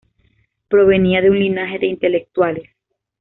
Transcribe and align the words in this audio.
Provenía 0.67 1.21
de 1.21 1.29
un 1.29 1.37
linaje 1.37 1.77
de 1.77 1.85
intelectuales. 1.85 2.63